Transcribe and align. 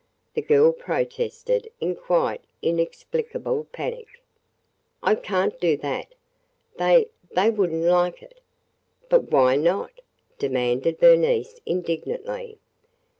the 0.33 0.41
girl 0.41 0.71
protested 0.71 1.69
in 1.79 1.93
quite 1.95 2.43
inexplicable 2.63 3.67
panic. 3.71 4.07
"I 5.03 5.13
can't 5.13 5.59
do 5.59 5.77
that. 5.77 6.15
They– 6.77 7.09
they 7.35 7.51
would 7.51 7.71
n't 7.71 7.83
like 7.85 8.23
it." 8.23 8.41
"But 9.09 9.29
why 9.29 9.57
not?" 9.57 9.91
demanded 10.39 10.99
Bernice 10.99 11.59
indignantly. 11.67 12.57